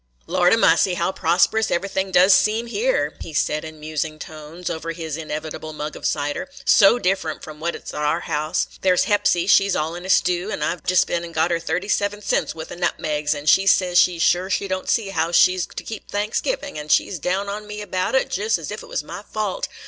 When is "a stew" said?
10.03-10.49